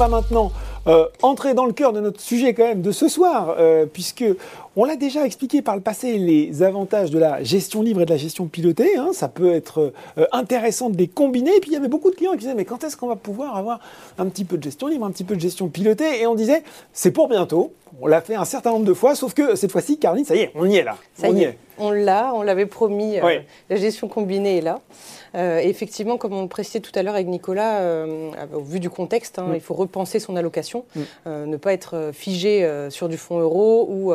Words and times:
va 0.00 0.08
maintenant 0.08 0.50
euh, 0.86 1.06
entrer 1.20 1.52
dans 1.52 1.66
le 1.66 1.72
cœur 1.72 1.92
de 1.92 2.00
notre 2.00 2.20
sujet 2.20 2.54
quand 2.54 2.64
même 2.64 2.80
de 2.80 2.90
ce 2.90 3.06
soir, 3.06 3.54
euh, 3.58 3.84
puisque 3.84 4.24
on 4.80 4.86
l'a 4.86 4.96
déjà 4.96 5.26
expliqué 5.26 5.60
par 5.60 5.76
le 5.76 5.82
passé 5.82 6.16
les 6.16 6.62
avantages 6.62 7.10
de 7.10 7.18
la 7.18 7.42
gestion 7.42 7.82
libre 7.82 8.00
et 8.00 8.06
de 8.06 8.10
la 8.10 8.16
gestion 8.16 8.46
pilotée. 8.46 8.96
Hein. 8.96 9.10
ça 9.12 9.28
peut 9.28 9.52
être 9.52 9.92
euh, 10.16 10.24
intéressant 10.32 10.88
de 10.88 10.96
les 10.96 11.06
combiner. 11.06 11.54
Et 11.54 11.60
puis 11.60 11.70
il 11.70 11.74
y 11.74 11.76
avait 11.76 11.86
beaucoup 11.86 12.10
de 12.10 12.16
clients 12.16 12.32
qui 12.32 12.38
disaient 12.38 12.54
mais 12.54 12.64
quand 12.64 12.82
est-ce 12.82 12.96
qu'on 12.96 13.08
va 13.08 13.16
pouvoir 13.16 13.56
avoir 13.56 13.80
un 14.16 14.24
petit 14.24 14.46
peu 14.46 14.56
de 14.56 14.62
gestion 14.62 14.86
libre, 14.86 15.04
un 15.04 15.10
petit 15.10 15.24
peu 15.24 15.36
de 15.36 15.40
gestion 15.40 15.68
pilotée? 15.68 16.22
Et 16.22 16.26
on 16.26 16.34
disait 16.34 16.62
c'est 16.94 17.10
pour 17.10 17.28
bientôt. 17.28 17.74
On 18.00 18.06
l'a 18.06 18.22
fait 18.22 18.36
un 18.36 18.46
certain 18.46 18.70
nombre 18.70 18.86
de 18.86 18.94
fois, 18.94 19.14
sauf 19.14 19.34
que 19.34 19.54
cette 19.54 19.72
fois-ci, 19.72 19.98
Caroline, 19.98 20.24
ça 20.24 20.34
y 20.34 20.40
est, 20.40 20.52
on 20.54 20.64
y 20.64 20.76
est 20.76 20.84
là. 20.84 20.96
Ça 21.12 21.28
on 21.28 21.36
y 21.36 21.42
est. 21.42 21.58
On 21.76 21.90
l'a, 21.90 22.32
on 22.34 22.42
l'avait 22.42 22.66
promis. 22.66 23.16
la 23.68 23.76
gestion 23.76 24.08
combinée 24.08 24.58
est 24.58 24.62
là. 24.62 24.80
Euh, 25.34 25.58
effectivement, 25.58 26.16
comme 26.16 26.32
on 26.32 26.42
le 26.42 26.48
précisait 26.48 26.80
tout 26.80 26.92
à 26.94 27.02
l'heure 27.02 27.14
avec 27.14 27.28
Nicolas, 27.28 27.78
euh, 27.80 28.30
au 28.52 28.60
vu 28.60 28.80
du 28.80 28.90
contexte, 28.90 29.38
hein, 29.38 29.48
mm. 29.48 29.54
il 29.54 29.60
faut 29.60 29.74
repenser 29.74 30.18
son 30.18 30.36
allocation, 30.36 30.84
mm. 30.94 31.00
euh, 31.26 31.46
ne 31.46 31.56
pas 31.56 31.72
être 31.72 32.10
figé 32.12 32.68
sur 32.90 33.08
du 33.08 33.16
fonds 33.16 33.38
euro 33.38 33.86
ou, 33.88 34.12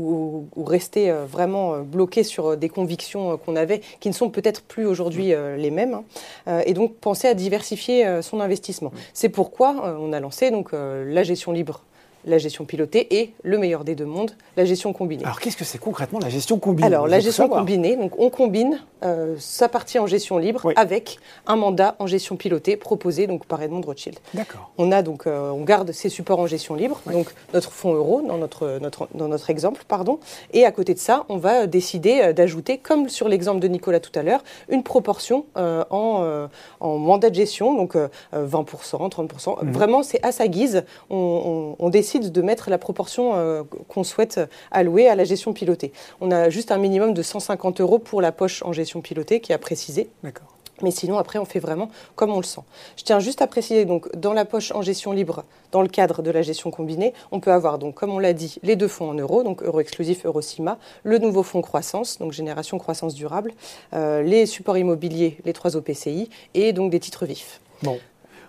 ou, 0.00 0.64
rester 0.64 1.10
vraiment 1.10 1.78
bloqué 1.78 2.22
sur 2.22 2.56
des 2.56 2.68
convictions 2.68 3.36
qu'on 3.38 3.56
avait, 3.56 3.80
qui 4.00 4.08
ne 4.08 4.14
sont 4.14 4.30
peut-être 4.30 4.62
plus 4.62 4.86
aujourd'hui 4.86 5.32
mm. 5.34 5.56
les 5.56 5.70
mêmes. 5.70 6.00
Hein. 6.46 6.60
et 6.66 6.74
donc 6.74 6.94
penser 6.96 7.28
à 7.28 7.34
diversifier 7.34 8.22
son 8.22 8.40
investissement. 8.40 8.92
C'est 9.14 9.28
pourquoi 9.28 9.96
on 9.98 10.12
a 10.12 10.20
lancé 10.20 10.50
donc 10.50 10.70
la 10.72 11.22
gestion 11.22 11.52
libre 11.52 11.82
la 12.24 12.38
gestion 12.38 12.64
pilotée 12.64 13.18
et 13.18 13.32
le 13.42 13.58
meilleur 13.58 13.84
des 13.84 13.94
deux 13.94 14.04
mondes, 14.04 14.32
la 14.56 14.64
gestion 14.64 14.92
combinée. 14.92 15.24
Alors 15.24 15.40
qu'est-ce 15.40 15.56
que 15.56 15.64
c'est 15.64 15.78
concrètement 15.78 16.18
la 16.18 16.28
gestion 16.28 16.58
combinée? 16.58 16.86
Alors 16.86 17.08
la 17.08 17.20
gestion 17.20 17.48
combinée, 17.48 17.96
donc 17.96 18.18
on 18.18 18.30
combine 18.30 18.80
euh, 19.02 19.36
sa 19.38 19.68
partie 19.68 19.98
en 19.98 20.06
gestion 20.06 20.36
libre 20.36 20.72
avec 20.76 21.18
un 21.46 21.56
mandat 21.56 21.96
en 21.98 22.06
gestion 22.06 22.36
pilotée 22.36 22.76
proposé 22.76 23.26
donc 23.26 23.46
par 23.46 23.62
Edmond 23.62 23.80
Rothschild. 23.80 24.18
D'accord. 24.34 24.70
On 24.76 24.92
a 24.92 25.02
donc 25.02 25.26
euh, 25.26 25.50
on 25.50 25.62
garde 25.62 25.92
ces 25.92 26.10
supports 26.10 26.38
en 26.40 26.46
gestion 26.46 26.74
libre, 26.74 27.00
donc 27.10 27.28
notre 27.54 27.72
fonds 27.72 27.94
euro 27.94 28.20
dans 28.20 28.36
notre, 28.36 28.78
notre, 28.80 29.08
dans 29.14 29.28
notre 29.28 29.48
exemple 29.48 29.84
pardon, 29.88 30.20
et 30.52 30.66
à 30.66 30.72
côté 30.72 30.92
de 30.92 30.98
ça 30.98 31.24
on 31.30 31.38
va 31.38 31.66
décider 31.66 32.20
euh, 32.22 32.32
d'ajouter 32.34 32.76
comme 32.78 33.08
sur 33.08 33.28
l'exemple 33.28 33.60
de 33.60 33.68
Nicolas 33.68 34.00
tout 34.00 34.16
à 34.18 34.22
l'heure 34.22 34.42
une 34.68 34.82
proportion 34.82 35.46
en, 35.56 36.48
en 36.80 36.98
mandat 36.98 37.30
de 37.30 37.34
gestion 37.34 37.74
donc 37.74 37.94
20%, 37.94 38.08
30%. 38.34 39.64
Mhm. 39.64 39.72
Vraiment 39.72 40.02
c'est 40.02 40.24
à 40.24 40.32
sa 40.32 40.48
guise. 40.48 40.84
On, 41.08 41.76
on 41.78 41.88
décide 41.88 42.09
de 42.18 42.42
mettre 42.42 42.70
la 42.70 42.78
proportion 42.78 43.32
euh, 43.34 43.62
qu'on 43.88 44.04
souhaite 44.04 44.40
allouer 44.70 45.08
à 45.08 45.14
la 45.14 45.24
gestion 45.24 45.52
pilotée. 45.52 45.92
On 46.20 46.30
a 46.30 46.50
juste 46.50 46.72
un 46.72 46.78
minimum 46.78 47.14
de 47.14 47.22
150 47.22 47.80
euros 47.80 47.98
pour 47.98 48.20
la 48.20 48.32
poche 48.32 48.62
en 48.64 48.72
gestion 48.72 49.00
pilotée 49.00 49.40
qui 49.40 49.52
a 49.52 49.58
précisé. 49.58 50.10
D'accord. 50.22 50.48
Mais 50.82 50.90
sinon, 50.90 51.18
après, 51.18 51.38
on 51.38 51.44
fait 51.44 51.58
vraiment 51.58 51.90
comme 52.16 52.30
on 52.30 52.38
le 52.38 52.44
sent. 52.44 52.62
Je 52.96 53.04
tiens 53.04 53.20
juste 53.20 53.42
à 53.42 53.46
préciser, 53.46 53.84
donc, 53.84 54.14
dans 54.16 54.32
la 54.32 54.44
poche 54.44 54.72
en 54.72 54.82
gestion 54.82 55.12
libre, 55.12 55.44
dans 55.72 55.82
le 55.82 55.88
cadre 55.88 56.22
de 56.22 56.30
la 56.30 56.42
gestion 56.42 56.70
combinée, 56.70 57.12
on 57.32 57.40
peut 57.40 57.52
avoir, 57.52 57.78
donc, 57.78 57.94
comme 57.94 58.10
on 58.10 58.18
l'a 58.18 58.32
dit, 58.32 58.56
les 58.62 58.76
deux 58.76 58.88
fonds 58.88 59.10
en 59.10 59.14
euros, 59.14 59.42
donc 59.42 59.62
euro 59.62 59.80
exclusif, 59.80 60.24
euro 60.24 60.40
CIMA, 60.40 60.78
le 61.02 61.18
nouveau 61.18 61.42
fonds 61.42 61.62
croissance, 61.62 62.18
donc 62.18 62.32
génération 62.32 62.78
croissance 62.78 63.14
durable, 63.14 63.52
euh, 63.92 64.22
les 64.22 64.46
supports 64.46 64.78
immobiliers, 64.78 65.36
les 65.44 65.52
trois 65.52 65.76
OPCI, 65.76 66.30
et 66.54 66.72
donc 66.72 66.90
des 66.90 67.00
titres 67.00 67.26
vifs. 67.26 67.60
Bon. 67.82 67.98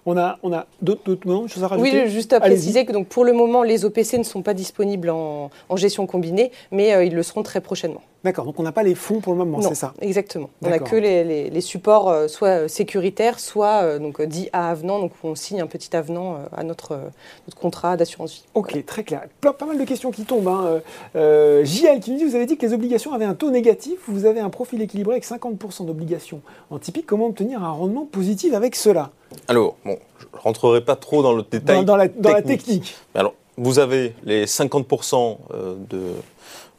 On 0.05 0.17
a, 0.17 0.39
on 0.41 0.52
a 0.52 0.66
d'autres 0.81 1.16
choses 1.47 1.63
à 1.63 1.67
rajouter 1.67 2.03
Oui, 2.03 2.09
juste 2.09 2.33
à 2.33 2.39
préciser 2.39 2.85
que 2.85 2.91
donc, 2.91 3.07
pour 3.07 3.23
le 3.23 3.33
moment, 3.33 3.61
les 3.61 3.85
OPC 3.85 4.17
ne 4.17 4.23
sont 4.23 4.41
pas 4.41 4.53
disponibles 4.53 5.09
en, 5.09 5.49
gestion 5.75 6.08
combinée, 6.08 6.52
mais 6.71 6.93
euh, 6.93 7.03
ils 7.03 7.13
le 7.13 7.23
seront 7.23 7.43
très 7.43 7.61
prochainement. 7.61 8.02
D'accord, 8.23 8.45
donc 8.45 8.59
on 8.59 8.64
n'a 8.64 8.72
pas 8.72 8.83
les 8.83 8.95
fonds 8.95 9.19
pour 9.19 9.33
le 9.33 9.39
moment, 9.39 9.61
c'est 9.61 9.75
ça 9.75 9.94
Exactement. 10.00 10.50
On 10.61 10.69
n'a 10.69 10.80
que 10.80 10.95
les, 10.95 11.61
supports 11.61 12.09
euh, 12.09 12.27
soit 12.27 12.47
euh, 12.50 12.67
sécuritaires, 12.67 13.39
soit 13.39 14.00
donc, 14.00 14.22
dits 14.22 14.50
à 14.53 14.69
avenant, 14.69 15.00
donc 15.00 15.11
on 15.23 15.36
signe 15.36 15.61
un 15.61 15.67
petit 15.67 15.95
avenant 15.95 16.38
à 16.55 16.64
notre, 16.64 16.99
notre 17.48 17.58
contrat 17.58 17.98
d'assurance 17.98 18.33
vie. 18.33 18.43
Ok, 18.54 18.86
très 18.86 19.04
clair. 19.04 19.23
Pas, 19.42 19.55
mal 19.65 19.77
de 19.77 19.83
questions 19.83 20.11
qui 20.11 20.23
tombent. 20.23 20.48
Hein. 20.48 20.82
JL 21.15 21.99
qui 21.99 22.11
nous 22.11 22.17
dit, 22.17 22.26
vous 22.26 22.36
avez 22.36 22.45
dit 22.45 22.58
que 22.58 22.65
les 22.65 22.73
obligations 22.73 23.14
avaient 23.14 23.26
un 23.26 23.36
taux 23.36 23.52
négatif, 23.52 23.99
vous 24.08 24.26
avez 24.26 24.39
un 24.39 24.49
profil 24.49 24.82
équilibré 24.82 25.14
avec 25.14 25.26
50% 25.26 25.86
d'obligations 25.86 26.42
en 26.70 26.80
typique, 26.80 27.05
comment 27.05 27.27
obtenir 27.27 27.64
un 27.64 27.71
rendement 27.71 28.05
positif 28.05 28.53
avec 28.53 28.76
cela? 28.76 29.11
Alors, 29.48 29.76
bon, 29.86 29.98
je 30.20 30.26
ne 30.26 30.42
rentrerai 30.42 30.82
pas 30.83 30.95
trop 30.95 31.23
dans 31.23 31.33
le 31.33 31.43
détail. 31.43 31.86
Dans, 31.86 31.95
la, 31.95 32.08
technique. 32.42 32.95
alors, 33.15 33.33
vous 33.58 33.80
avez 33.80 34.14
les 34.23 34.45
50% 34.45 35.38
euh, 35.53 35.76
de, 35.89 36.02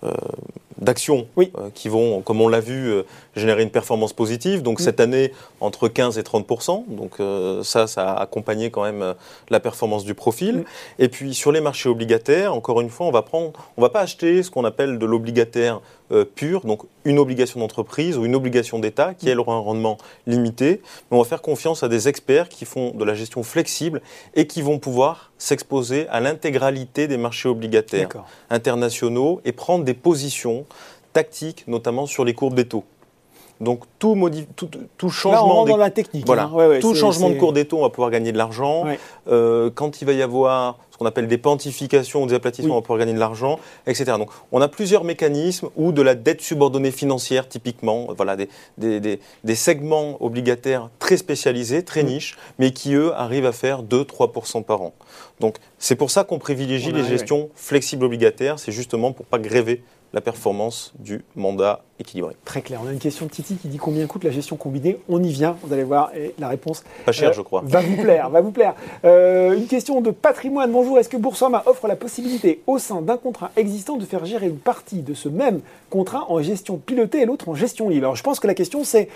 euh, 0.04 0.10
d'actions 0.82 1.26
euh, 1.38 1.44
qui 1.74 1.88
vont, 1.88 2.20
comme 2.20 2.40
on 2.40 2.48
l'a 2.48 2.60
vu, 2.60 2.92
générer 3.36 3.62
une 3.62 3.70
performance 3.70 4.12
positive. 4.12 4.62
Donc 4.62 4.80
cette 4.80 5.00
année, 5.00 5.32
entre 5.60 5.88
15 5.88 6.18
et 6.18 6.22
30% 6.22 6.84
Donc 6.88 7.18
ça, 7.64 7.86
ça 7.86 8.12
a 8.12 8.22
accompagné 8.22 8.70
quand 8.70 8.82
même 8.82 9.14
la 9.48 9.60
performance 9.60 10.04
du 10.04 10.14
profil. 10.14 10.64
Et 10.98 11.08
puis 11.08 11.34
sur 11.34 11.52
les 11.52 11.60
marchés 11.60 11.88
obligataires, 11.88 12.54
encore 12.54 12.80
une 12.80 12.90
fois, 12.90 13.06
on 13.06 13.10
va 13.10 13.22
prendre, 13.22 13.52
on 13.76 13.82
va 13.82 13.88
pas 13.88 14.00
acheter 14.00 14.42
ce 14.42 14.50
qu'on 14.50 14.64
appelle 14.64 14.98
de 14.98 15.06
l'obligataire 15.06 15.80
euh, 16.12 16.26
pure, 16.26 16.60
donc 16.66 16.82
une 17.06 17.18
obligation 17.18 17.58
d'entreprise 17.58 18.18
ou 18.18 18.26
une 18.26 18.34
obligation 18.34 18.78
d'État 18.78 19.14
qui, 19.14 19.30
elle, 19.30 19.40
aura 19.40 19.54
un 19.54 19.60
rendement 19.60 19.96
limité. 20.26 20.82
Mais 21.10 21.16
on 21.16 21.22
va 21.22 21.24
faire 21.28 21.40
confiance 21.40 21.82
à 21.82 21.88
des 21.88 22.06
experts 22.06 22.50
qui 22.50 22.66
font 22.66 22.90
de 22.90 23.04
la 23.04 23.14
gestion 23.14 23.42
flexible 23.42 24.02
et 24.34 24.46
qui 24.46 24.60
vont 24.60 24.78
pouvoir 24.78 25.32
s'exposer 25.38 26.06
à 26.08 26.20
l'intégralité 26.20 27.08
des 27.08 27.16
marchés 27.16 27.48
obligataires 27.48 28.08
internationaux 28.50 29.40
et 29.46 29.52
prendre 29.52 29.84
des 29.84 29.94
positions 29.94 30.66
tactiques, 31.12 31.64
notamment 31.66 32.06
sur 32.06 32.24
les 32.24 32.34
courbes 32.34 32.54
des 32.54 32.66
taux. 32.66 32.84
Donc 33.62 33.84
tout, 34.00 34.18
tout, 34.98 35.08
changement, 35.08 35.64
dans 35.64 35.76
la 35.76 35.90
technique. 35.90 36.26
Voilà. 36.26 36.50
Hein. 36.52 36.80
tout 36.80 36.96
changement 36.96 37.30
de 37.30 37.36
cours 37.36 37.52
des 37.52 37.64
taux, 37.64 37.78
on 37.78 37.82
va 37.82 37.90
pouvoir 37.90 38.10
gagner 38.10 38.32
de 38.32 38.38
l'argent. 38.38 38.84
Euh, 39.28 39.70
quand 39.72 40.02
il 40.02 40.04
va 40.04 40.12
y 40.12 40.22
avoir 40.22 40.78
ce 40.90 40.98
qu'on 40.98 41.06
appelle 41.06 41.28
des 41.28 41.38
pantifications 41.38 42.24
ou 42.24 42.26
des 42.26 42.34
aplatissements, 42.34 42.74
on 42.74 42.78
va 42.78 42.82
pouvoir 42.82 42.98
gagner 42.98 43.14
de 43.14 43.20
l'argent, 43.20 43.60
etc. 43.86 44.14
Donc 44.18 44.30
on 44.50 44.60
a 44.60 44.66
plusieurs 44.66 45.04
mécanismes 45.04 45.68
ou 45.76 45.92
de 45.92 46.02
la 46.02 46.16
dette 46.16 46.40
subordonnée 46.40 46.90
financière 46.90 47.48
typiquement, 47.48 48.08
voilà 48.16 48.34
des, 48.34 48.48
des, 48.78 49.20
des, 49.44 49.54
segments 49.54 50.20
obligataires 50.20 50.90
très 50.98 51.16
spécialisés, 51.16 51.84
très 51.84 52.02
niches, 52.02 52.36
mais 52.58 52.72
qui 52.72 52.94
eux 52.94 53.12
arrivent 53.14 53.46
à 53.46 53.52
faire 53.52 53.84
2-3% 53.84 54.64
par 54.64 54.82
an. 54.82 54.92
Donc 55.38 55.58
c'est 55.78 55.96
pour 55.96 56.10
ça 56.10 56.24
qu'on 56.24 56.40
privilégie 56.40 56.90
les 56.90 57.04
gestions 57.04 57.48
flexibles 57.54 58.04
obligataires, 58.04 58.58
c'est 58.58 58.72
justement 58.72 59.12
pour 59.12 59.26
pas 59.26 59.38
gréver 59.38 59.84
la 60.12 60.20
performance 60.20 60.92
du 60.98 61.24
mandat 61.36 61.82
équilibré. 61.98 62.34
Très 62.44 62.62
clair. 62.62 62.80
On 62.84 62.88
a 62.88 62.92
une 62.92 62.98
question 62.98 63.26
de 63.26 63.30
Titi 63.30 63.56
qui 63.56 63.68
dit 63.68 63.78
combien 63.78 64.06
coûte 64.06 64.24
la 64.24 64.30
gestion 64.30 64.56
combinée. 64.56 64.98
On 65.08 65.22
y 65.22 65.30
vient, 65.32 65.56
vous 65.62 65.72
allez 65.72 65.84
voir, 65.84 66.10
et 66.14 66.34
la 66.38 66.48
réponse. 66.48 66.84
Pas 67.06 67.12
cher, 67.12 67.30
euh, 67.30 67.32
je 67.32 67.40
crois. 67.40 67.62
Va 67.64 67.80
vous 67.80 67.96
plaire, 67.96 68.28
va 68.28 68.40
vous 68.40 68.50
plaire. 68.50 68.74
Euh, 69.04 69.56
une 69.56 69.66
question 69.66 70.00
de 70.00 70.10
patrimoine. 70.10 70.70
Bonjour, 70.70 70.98
est-ce 70.98 71.08
que 71.08 71.16
Boursorama 71.16 71.62
offre 71.66 71.86
la 71.88 71.96
possibilité 71.96 72.62
au 72.66 72.78
sein 72.78 73.00
d'un 73.00 73.16
contrat 73.16 73.50
existant 73.56 73.96
de 73.96 74.04
faire 74.04 74.24
gérer 74.24 74.46
une 74.46 74.58
partie 74.58 75.02
de 75.02 75.14
ce 75.14 75.28
même 75.28 75.60
contrat 75.90 76.26
en 76.30 76.42
gestion 76.42 76.76
pilotée 76.76 77.22
et 77.22 77.26
l'autre 77.26 77.48
en 77.48 77.54
gestion 77.54 77.88
libre? 77.88 78.04
Alors 78.06 78.16
je 78.16 78.22
pense 78.22 78.40
que 78.40 78.46
la 78.46 78.54
question 78.54 78.84
c'est 78.84 79.08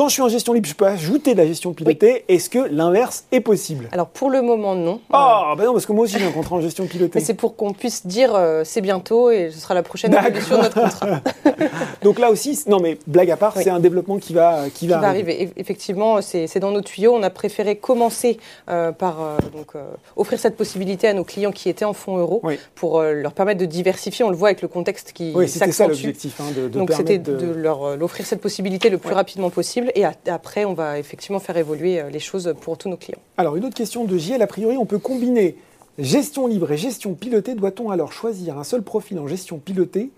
quand 0.00 0.08
je 0.08 0.14
suis 0.14 0.22
en 0.22 0.30
gestion 0.30 0.54
libre, 0.54 0.66
je 0.66 0.74
peux 0.74 0.86
ajouter 0.86 1.34
de 1.34 1.36
la 1.36 1.46
gestion 1.46 1.74
pilotée. 1.74 2.24
Est-ce 2.26 2.48
que 2.48 2.58
l'inverse 2.70 3.24
est 3.32 3.40
possible? 3.40 3.86
Alors 3.92 4.06
pour 4.06 4.30
le 4.30 4.40
moment, 4.40 4.74
non. 4.74 4.98
Ah, 5.12 5.52
ben 5.58 5.66
non, 5.66 5.74
parce 5.74 5.84
que 5.84 5.92
moi 5.92 6.04
aussi 6.04 6.18
j'ai 6.18 6.24
un 6.24 6.32
contrat 6.32 6.56
en 6.56 6.62
gestion 6.62 6.86
pilotée. 6.86 7.18
Mais 7.18 7.20
c'est 7.20 7.34
pour 7.34 7.54
qu'on 7.54 7.74
puisse 7.74 8.06
dire 8.06 8.34
euh, 8.34 8.62
c'est 8.64 8.80
bientôt 8.80 9.30
et 9.30 9.50
ce 9.50 9.60
sera 9.60 9.74
la 9.74 9.82
prochaine 9.82 10.14
évolution 10.14 10.56
de 10.56 10.62
notre 10.62 10.80
contrat. 10.80 11.20
Donc 12.02 12.18
là 12.18 12.30
aussi, 12.30 12.58
non 12.66 12.80
mais 12.80 12.96
blague 13.06 13.30
à 13.30 13.36
part, 13.36 13.54
c'est 13.54 13.68
un 13.68 13.78
développement 13.78 14.16
qui 14.16 14.32
va, 14.32 14.70
qui, 14.72 14.88
va, 14.88 15.00
arriver. 15.00 15.52
Effectivement, 15.58 16.22
c'est 16.22 16.60
dans 16.60 16.70
nos 16.70 16.80
tuyaux. 16.80 17.14
On 17.14 17.22
a 17.22 17.28
préféré 17.28 17.76
commencer 17.76 18.38
euh, 18.70 18.92
par 18.92 19.20
euh, 19.20 19.36
donc, 19.54 19.72
offrir 20.16 20.40
cette 20.40 20.56
possibilité 20.56 21.08
à 21.08 21.12
nos 21.12 21.24
clients 21.24 21.52
qui 21.52 21.68
étaient 21.68 21.84
en 21.84 21.92
fonds 21.92 22.16
euros 22.16 22.40
pour 22.74 23.02
leur 23.02 23.34
permettre 23.34 23.60
de 23.60 23.66
diversifier. 23.66 24.24
On 24.24 24.30
le 24.30 24.36
voit 24.36 24.48
avec 24.48 24.62
le 24.62 24.68
contexte 24.68 25.12
qui 25.12 25.32
oui, 25.34 25.46
c'était 25.46 25.72
ça 25.72 25.88
l'objectif. 25.88 26.40
Hein, 26.40 26.52
de, 26.56 26.68
donc 26.68 26.90
c'était 26.90 27.18
de, 27.18 27.52
leur 27.52 27.82
offrir 28.00 28.24
cette 28.24 28.40
possibilité 28.40 28.88
le 28.88 28.96
plus 28.96 29.12
rapidement 29.12 29.50
possible 29.50 29.89
et 29.94 30.04
après, 30.30 30.64
on 30.64 30.74
va 30.74 30.98
effectivement 30.98 31.40
faire 31.40 31.56
évoluer 31.56 32.00
euh, 32.00 32.10
les 32.10 32.18
choses 32.18 32.54
pour 32.60 32.78
tous 32.78 32.88
nos 32.88 32.96
clients. 32.96 33.20
Alors, 33.36 33.56
une 33.56 33.64
autre 33.64 33.74
question 33.74 34.04
de 34.04 34.18
JL, 34.18 34.42
a 34.42 34.46
priori, 34.46 34.76
on 34.76 34.86
peut 34.86 34.98
combiner 34.98 35.56
gestion 35.98 36.46
libre 36.46 36.72
et 36.72 36.76
gestion 36.76 37.14
pilotée. 37.14 37.54
Doit-on 37.54 37.90
alors 37.90 38.12
choisir 38.12 38.58
un 38.58 38.64
seul 38.64 38.82
profil 38.82 39.18
en 39.18 39.26
gestion 39.26 39.58
pilotée? 39.58 40.10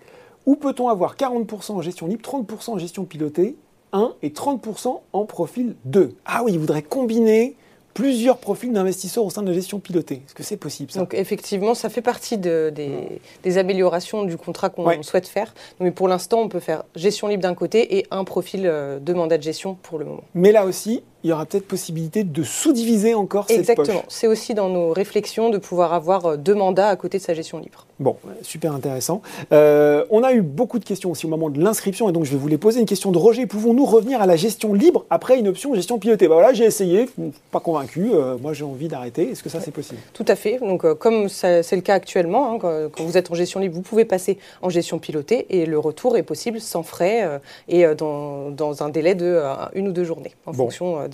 Ou 0.45 0.55
peut-on 0.55 0.89
avoir 0.89 1.15
40% 1.15 1.71
en 1.71 1.81
gestion 1.81 2.07
libre, 2.07 2.21
30% 2.23 2.71
en 2.71 2.77
gestion 2.77 3.05
pilotée, 3.05 3.55
1 3.93 4.13
et 4.21 4.29
30% 4.29 4.99
en 5.13 5.25
profil 5.25 5.75
2 5.85 6.15
Ah 6.25 6.43
oui, 6.43 6.53
il 6.53 6.59
voudrait 6.59 6.81
combiner 6.81 7.55
plusieurs 7.93 8.37
profils 8.37 8.71
d'investisseurs 8.71 9.23
au 9.23 9.29
sein 9.29 9.41
de 9.41 9.47
la 9.47 9.53
gestion 9.53 9.79
pilotée. 9.79 10.21
Est-ce 10.25 10.33
que 10.33 10.43
c'est 10.43 10.57
possible 10.57 10.91
ça? 10.91 10.99
Donc 10.99 11.13
effectivement, 11.13 11.73
ça 11.75 11.89
fait 11.89 12.01
partie 12.01 12.37
des, 12.37 13.57
améliorations 13.57 14.23
du 14.23 14.37
contrat 14.37 14.69
qu'on 14.69 15.03
souhaite 15.03 15.27
faire. 15.27 15.53
Mais 15.79 15.91
pour 15.91 16.07
l'instant, 16.07 16.39
on 16.39 16.49
peut 16.49 16.59
faire 16.59 16.83
gestion 16.95 17.27
libre 17.27 17.43
d'un 17.43 17.55
côté 17.55 17.97
et 17.97 18.07
un 18.11 18.23
profil 18.23 18.63
euh, 18.65 18.99
de 18.99 19.13
mandat 19.13 19.37
de 19.37 19.43
gestion 19.43 19.75
pour 19.75 19.99
le 19.99 20.05
moment. 20.05 20.23
Mais 20.33 20.51
là 20.51 20.65
aussi, 20.65 21.03
il 21.23 21.29
y 21.29 21.33
aura 21.33 21.45
peut-être 21.45 21.67
possibilité 21.67 22.23
de 22.23 22.43
sous-diviser 22.43 23.13
encore 23.13 23.47
cette 23.47 23.57
poche. 23.57 23.69
Exactement. 23.69 24.03
C'est 24.09 24.27
aussi 24.27 24.53
dans 24.53 24.69
nos 24.69 24.91
réflexions 24.91 25.49
de 25.49 25.57
pouvoir 25.57 25.93
avoir 25.93 26.25
euh, 26.25 26.37
deux 26.37 26.53
mandats 26.53 26.89
à 26.89 26.95
côté 26.97 27.17
de 27.17 27.23
sa 27.23 27.33
gestion 27.33 27.59
libre. 27.59 27.85
Bon, 27.99 28.17
super 28.41 28.73
intéressant. 28.73 29.21
Euh, 29.53 30.03
on 30.09 30.23
a 30.23 30.33
eu 30.33 30.41
beaucoup 30.41 30.79
de 30.79 30.83
questions 30.83 31.11
aussi 31.11 31.25
au 31.25 31.29
moment 31.29 31.49
de 31.49 31.61
l'inscription 31.61 32.09
et 32.09 32.11
donc 32.11 32.25
je 32.25 32.31
vais 32.31 32.37
vous 32.37 32.47
les 32.49 32.57
poser. 32.57 32.81
Une 32.81 32.85
question 32.85 33.11
de 33.11 33.17
Roger. 33.17 33.45
Pouvons-nous 33.45 33.85
revenir 33.85 34.21
à 34.21 34.25
la 34.25 34.35
gestion 34.35 34.73
libre 34.73 35.05
après 35.09 35.39
une 35.39 35.47
option 35.47 35.73
gestion 35.73 35.97
pilotée? 35.97 36.27
Bah 36.27 36.33
Voilà, 36.35 36.51
j'ai 36.51 36.65
essayé, 36.65 37.07
pas 37.51 37.61
convaincu. 37.61 38.09
Euh, 38.11 38.37
moi, 38.41 38.51
j'ai 38.51 38.65
envie 38.65 38.89
d'arrêter. 38.89 39.31
Est-ce 39.31 39.43
que 39.43 39.49
ça, 39.49 39.61
c'est 39.61 39.71
possible? 39.71 39.99
Tout 40.13 40.25
à 40.27 40.35
fait. 40.35 40.59
Donc, 40.59 40.91
comme 40.95 41.29
c'est 41.29 41.71
le 41.71 41.81
cas 41.81 41.93
actuellement, 41.93 42.53
hein, 42.53 42.59
quand, 42.59 43.03
vous 43.03 43.17
êtes 43.17 43.31
en 43.31 43.35
gestion 43.35 43.61
libre, 43.61 43.75
vous 43.75 43.81
pouvez 43.81 44.05
passer 44.05 44.37
en 44.61 44.69
gestion 44.69 44.99
pilotée 44.99 45.45
et 45.49 45.65
le 45.65 45.79
retour 45.79 46.17
est 46.17 46.23
possible 46.23 46.59
sans 46.59 46.83
frais 46.83 47.39
et 47.69 47.85
dans, 47.95 48.49
dans, 48.49 48.83
un 48.83 48.89
délai 48.89 49.15
de 49.15 49.41
une 49.73 49.87
ou 49.87 49.91
deux 49.91 50.03
journées 50.03 50.33
en 50.45 50.53
fonction 50.53 51.07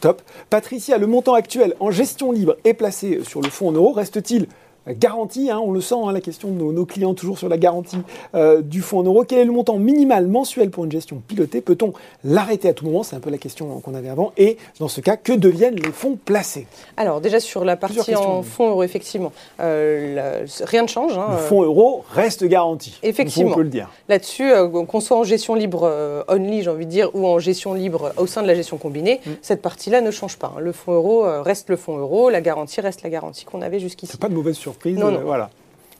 Top. 0.00 0.22
Patricia, 0.48 0.96
le 0.96 1.06
montant 1.06 1.34
actuel 1.34 1.74
en 1.78 1.90
gestion 1.90 2.32
libre 2.32 2.56
est 2.64 2.74
placé 2.74 3.22
sur 3.22 3.42
le 3.42 3.50
fonds 3.50 3.68
en 3.68 3.72
euros. 3.72 3.92
Reste-t-il 3.92 4.46
garantie, 4.88 5.50
hein, 5.50 5.60
on 5.62 5.72
le 5.72 5.80
sent, 5.80 5.94
hein, 5.94 6.12
la 6.12 6.20
question 6.20 6.48
de 6.48 6.54
nos, 6.54 6.86
clients 6.86 7.14
toujours 7.14 7.38
sur 7.38 7.48
la 7.48 7.58
garantie 7.58 7.98
euh, 8.34 8.62
du 8.62 8.80
fonds 8.80 9.00
en 9.00 9.02
euros. 9.02 9.24
Quel 9.24 9.40
est 9.40 9.44
le 9.44 9.52
montant 9.52 9.76
minimal 9.76 10.26
mensuel 10.26 10.70
pour 10.70 10.84
une 10.84 10.92
gestion 10.92 11.22
pilotée? 11.26 11.60
Peut-on 11.60 11.92
l'arrêter 12.24 12.68
à 12.68 12.72
tout 12.72 12.84
moment? 12.84 13.02
C'est 13.02 13.16
un 13.16 13.20
peu 13.20 13.30
la 13.30 13.38
question 13.38 13.80
qu'on 13.80 13.94
avait 13.94 14.08
avant. 14.08 14.32
Et 14.36 14.56
dans 14.78 14.88
ce 14.88 15.00
cas, 15.00 15.16
que 15.16 15.32
deviennent 15.32 15.76
les 15.76 15.92
fonds 15.92 16.18
placés? 16.22 16.66
Alors 16.96 17.20
déjà 17.20 17.40
sur 17.40 17.64
la 17.64 17.76
partie 17.76 18.14
en 18.14 18.42
fonds 18.42 18.70
euros, 18.70 18.82
effectivement, 18.82 19.32
euh, 19.60 20.46
rien 20.62 20.82
ne 20.82 20.88
change. 20.88 21.16
Hein, 21.16 21.28
le 21.32 21.36
fonds 21.36 21.62
euro 21.62 22.04
reste 22.10 22.44
garanti. 22.44 22.98
Effectivement. 23.02 23.52
On 23.52 23.54
peut 23.54 23.62
le 23.62 23.68
dire. 23.68 23.90
Là-dessus, 24.08 24.50
euh, 24.50 24.68
qu'on 24.68 25.00
soit 25.00 25.18
en 25.18 25.24
gestion 25.24 25.54
libre 25.54 26.24
only, 26.28 26.62
j'ai 26.62 26.70
envie 26.70 26.86
de 26.86 26.90
dire, 26.90 27.10
ou 27.14 27.26
en 27.26 27.38
gestion 27.38 27.74
libre 27.74 28.12
au 28.16 28.26
sein 28.26 28.42
de 28.42 28.46
la 28.46 28.54
gestion 28.54 28.78
combinée, 28.78 29.20
mm. 29.24 29.30
cette 29.42 29.62
partie-là 29.62 30.00
ne 30.00 30.10
change 30.10 30.38
pas. 30.38 30.54
Le 30.58 30.72
fonds 30.72 30.92
euro 30.92 31.24
reste 31.42 31.68
le 31.68 31.76
fonds 31.76 31.98
euro, 31.98 32.30
la 32.30 32.40
garantie 32.40 32.80
reste 32.80 33.02
la 33.02 33.10
garantie 33.10 33.44
qu'on 33.44 33.62
avait 33.62 33.78
jusqu'ici. 33.78 34.16
Pas 34.16 34.28
de 34.28 34.34
mauvaise 34.34 34.56
surprise 34.56 34.79
non, 34.86 35.10
non. 35.10 35.20
voilà. 35.20 35.50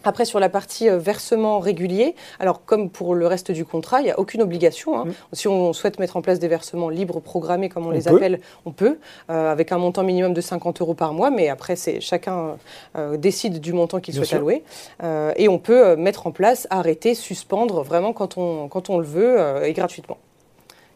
Après, 0.03 0.25
sur 0.25 0.41
la 0.41 0.49
partie 0.49 0.89
euh, 0.89 0.99
versement 0.99 1.59
régulier, 1.59 2.15
alors 2.39 2.65
comme 2.65 2.89
pour 2.89 3.15
le 3.15 3.27
reste 3.27 3.51
du 3.51 3.65
contrat, 3.65 4.01
il 4.01 4.05
n'y 4.05 4.11
a 4.11 4.19
aucune 4.19 4.41
obligation. 4.41 4.99
Hein. 4.99 5.05
Mm. 5.07 5.13
Si 5.35 5.49
on 5.49 5.73
souhaite 5.73 5.99
mettre 5.99 6.17
en 6.17 6.23
place 6.23 6.39
des 6.39 6.49
versements 6.49 6.89
libres 6.89 7.21
programmés, 7.21 7.69
comme 7.69 7.87
on, 7.87 7.91
les 7.91 8.09
appelle, 8.09 8.41
on 8.65 8.73
peut, 8.73 8.99
euh, 9.31 9.53
avec 9.53 9.73
un 9.73 9.79
montant 9.79 10.03
minimum 10.03 10.33
de 10.33 10.41
50 10.41 10.81
euros 10.81 10.95
par 10.95 11.13
mois, 11.13 11.31
mais 11.31 11.49
après, 11.49 11.77
c'est 11.77 12.01
chacun 12.01 12.57
euh, 12.97 13.17
décide 13.17 13.61
du 13.61 13.73
montant 13.73 14.01
qu'il 14.01 14.15
souhaite 14.15 14.33
allouer. 14.33 14.65
et 15.37 15.49
on 15.49 15.59
peut 15.59 15.97
mettre 15.97 16.27
en 16.27 16.33
place, 16.33 16.67
arrêter, 16.71 17.15
suspendre, 17.15 17.83
vraiment 17.83 18.13
quand 18.13 18.39
on, 18.39 18.69
quand 18.69 18.91
on 18.91 18.99
le 18.99 19.05
veut, 19.05 19.65
et 19.65 19.73
gratuitement. 19.73 20.19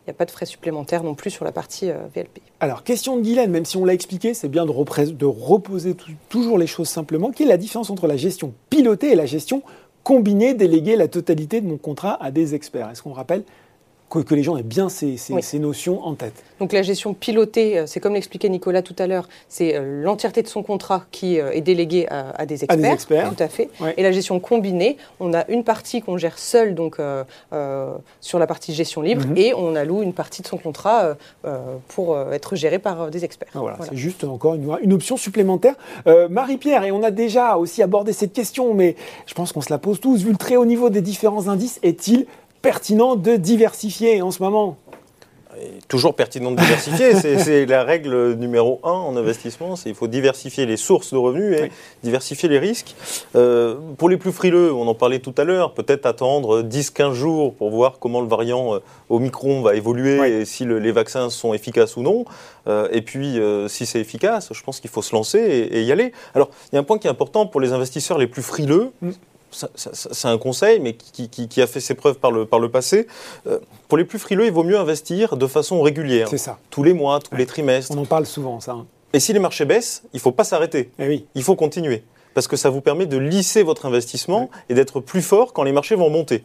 Il 0.06 0.10
n'y 0.10 0.16
a 0.16 0.18
pas 0.18 0.26
de 0.26 0.30
frais 0.30 0.44
supplémentaires 0.44 1.02
non 1.02 1.14
plus 1.14 1.30
sur 1.30 1.46
la 1.46 1.52
partie 1.52 1.90
euh, 1.90 1.96
VLP. 2.14 2.42
Alors, 2.60 2.84
question 2.84 3.16
de 3.16 3.22
Guylaine, 3.22 3.50
même 3.50 3.64
si 3.64 3.78
on 3.78 3.86
l'a 3.86 3.94
expliqué, 3.94 4.34
c'est 4.34 4.48
bien 4.48 4.66
de, 4.66 4.70
reposer 4.70 5.96
toujours 6.28 6.58
les 6.58 6.66
choses 6.66 6.88
simplement. 6.88 7.30
Quelle 7.30 7.46
est 7.46 7.50
la 7.50 7.56
différence 7.56 7.88
entre 7.88 8.06
la 8.06 8.18
gestion 8.18 8.52
pilotée 8.68 9.12
et 9.12 9.14
la 9.14 9.24
gestion 9.24 9.62
combinée, 10.02 10.52
déléguer 10.52 10.96
la 10.96 11.08
totalité 11.08 11.62
de 11.62 11.66
mon 11.66 11.78
contrat 11.78 12.22
à 12.22 12.30
des 12.30 12.54
experts? 12.54 12.90
Est-ce 12.90 13.02
qu'on 13.02 13.14
rappelle 13.14 13.44
que, 14.22 14.34
les 14.34 14.42
gens 14.42 14.56
aient 14.56 14.62
bien 14.62 14.88
ces, 14.88 15.18
notions 15.58 16.04
en 16.04 16.14
tête. 16.14 16.44
Donc 16.60 16.72
la 16.72 16.82
gestion 16.82 17.14
pilotée, 17.14 17.78
euh, 17.78 17.86
c'est 17.86 18.00
comme 18.00 18.14
l'expliquait 18.14 18.48
Nicolas 18.48 18.82
tout 18.82 18.94
à 18.98 19.06
l'heure, 19.06 19.28
c'est 19.48 19.74
euh, 19.74 20.02
l'entièreté 20.02 20.42
de 20.42 20.48
son 20.48 20.62
contrat 20.62 21.04
qui 21.10 21.40
euh, 21.40 21.50
est 21.50 21.60
déléguée 21.60 22.06
à, 22.08 22.46
des 22.46 22.64
experts. 22.64 22.78
À 22.78 22.88
des 22.88 22.94
experts. 22.94 23.34
Tout 23.34 23.42
à 23.42 23.48
fait. 23.48 23.70
Et 23.96 24.02
la 24.02 24.12
gestion 24.12 24.38
combinée, 24.40 24.96
on 25.20 25.34
a 25.34 25.48
une 25.48 25.64
partie 25.64 26.02
qu'on 26.02 26.16
gère 26.16 26.38
seul 26.38 26.74
donc, 26.74 26.98
sur 28.20 28.38
la 28.38 28.46
partie 28.46 28.74
gestion 28.74 29.02
libre 29.02 29.26
mhm. 29.26 29.36
et 29.36 29.54
on 29.54 29.74
alloue 29.74 30.02
une 30.02 30.12
partie 30.12 30.42
de 30.42 30.46
son 30.46 30.58
contrat 30.58 31.16
pour 31.88 32.18
être 32.32 32.56
géré 32.56 32.78
par 32.78 33.10
des 33.10 33.24
experts. 33.24 33.48
Ah, 33.54 33.60
voilà, 33.60 33.78
c'est 33.88 33.96
juste 33.96 34.24
encore 34.24 34.54
une, 34.54 34.70
une 34.82 34.92
option 34.92 35.16
supplémentaire. 35.16 35.74
Marie-Pierre, 36.30 36.84
et 36.84 36.92
on 36.92 37.02
a 37.02 37.10
déjà 37.10 37.56
aussi 37.56 37.82
abordé 37.82 38.12
cette 38.12 38.32
question, 38.32 38.74
mais 38.74 38.96
je 39.26 39.34
pense 39.34 39.52
qu'on 39.52 39.60
se 39.60 39.70
la 39.70 39.78
pose 39.78 40.00
tous, 40.00 40.22
vu 40.22 40.30
le 40.30 40.36
très 40.36 40.56
haut 40.56 40.66
niveau 40.66 40.90
des 40.90 41.00
différents 41.00 41.48
indices, 41.48 41.78
est-il 41.82 42.26
pertinent 42.64 43.14
de 43.14 43.36
diversifier 43.36 44.22
en 44.22 44.30
ce 44.30 44.42
moment 44.42 44.78
toujours 45.88 46.14
pertinent 46.14 46.50
de 46.50 46.56
diversifier. 46.56 47.14
c'est 47.38 47.66
la 47.66 47.84
règle 47.84 48.34
numéro 48.34 48.80
un 48.82 48.90
en 48.90 49.16
investissement. 49.16 49.74
il 49.86 49.94
faut 49.94 50.08
diversifier 50.08 50.66
les 50.66 50.76
sources 50.76 51.12
de 51.12 51.18
revenus 51.18 51.58
et 51.58 51.70
diversifier 52.02 52.48
les 52.48 52.58
risques. 52.58 52.96
Euh, 53.36 53.76
pour 53.98 54.08
les 54.08 54.16
plus 54.16 54.32
frileux, 54.32 54.72
on 54.72 54.88
en 54.88 54.94
parlait 54.94 55.20
tout 55.20 55.34
à 55.36 55.44
l'heure, 55.44 55.74
peut-être 55.74 56.06
attendre 56.06 56.62
10-15 56.62 57.12
jours 57.12 57.54
pour 57.54 57.70
voir 57.70 57.98
comment 58.00 58.20
le 58.20 58.28
variant 58.28 58.74
euh, 58.74 58.78
Omicron 59.10 59.62
va 59.62 59.74
évoluer 59.74 60.40
et 60.40 60.44
si 60.44 60.64
les 60.64 60.92
vaccins 60.92 61.30
sont 61.30 61.54
efficaces 61.54 61.96
ou 61.96 62.02
non. 62.02 62.24
Euh, 62.66 62.88
et 62.90 63.02
puis, 63.02 63.38
si 63.68 63.86
c'est 63.86 64.00
efficace, 64.00 64.48
je 64.52 64.62
pense 64.62 64.80
qu'il 64.80 64.90
faut 64.90 65.02
se 65.02 65.14
lancer 65.14 65.38
et, 65.38 65.82
y 65.82 65.92
aller. 65.92 66.12
Alors, 66.34 66.50
il 66.72 66.76
y 66.76 66.78
a 66.78 66.80
un 66.80 66.84
point 66.84 66.98
qui 66.98 67.06
est 67.06 67.10
important 67.10 67.46
pour 67.46 67.60
les 67.60 67.72
investisseurs 67.72 68.18
les 68.18 68.26
plus 68.26 68.42
frileux. 68.42 68.92
Mm 69.02 69.10
c'est 69.74 70.28
un 70.28 70.38
conseil, 70.38 70.80
mais 70.80 70.94
qui, 70.94 71.62
a 71.62 71.66
fait 71.66 71.80
ses 71.80 71.94
preuves 71.94 72.18
par 72.18 72.30
le, 72.30 72.46
par 72.46 72.58
le 72.58 72.70
passé. 72.70 73.06
Euh, 73.46 73.58
pour 73.88 73.98
les 73.98 74.04
plus 74.04 74.18
frileux, 74.18 74.46
il 74.46 74.52
vaut 74.52 74.64
mieux 74.64 74.78
investir 74.78 75.36
de 75.36 75.46
façon 75.46 75.80
régulière. 75.82 76.28
C'est 76.28 76.38
ça. 76.38 76.58
Tous 76.70 76.82
les 76.82 76.92
mois, 76.92 77.20
tous 77.20 77.36
les 77.36 77.46
trimestres. 77.46 77.92
On 77.96 77.98
en 77.98 78.04
parle 78.04 78.26
souvent, 78.26 78.60
ça. 78.60 78.72
Hein. 78.72 78.86
Et 79.12 79.20
si 79.20 79.32
les 79.32 79.38
marchés 79.38 79.64
baissent, 79.64 80.02
il 80.12 80.16
ne 80.16 80.20
faut 80.20 80.32
pas 80.32 80.44
s'arrêter. 80.44 80.90
Eh 80.98 81.06
oui. 81.06 81.26
Il 81.34 81.42
faut 81.42 81.54
continuer. 81.54 82.02
Parce 82.34 82.48
que 82.48 82.56
ça 82.56 82.68
vous 82.68 82.80
permet 82.80 83.06
de 83.06 83.16
lisser 83.16 83.62
votre 83.62 83.86
investissement 83.86 84.50
et 84.68 84.74
d'être 84.74 84.98
plus 85.00 85.22
fort 85.22 85.52
quand 85.52 85.62
les 85.62 85.72
marchés 85.72 85.94
vont 85.94 86.10
monter. 86.10 86.42